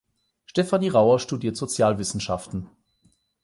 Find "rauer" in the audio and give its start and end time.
0.89-1.19